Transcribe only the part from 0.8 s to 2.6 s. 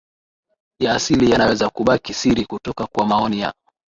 ya asili yanaweza kubaki siri